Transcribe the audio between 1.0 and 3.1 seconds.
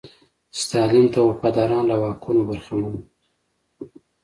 ته وفاداران له واکونو برخمن وو.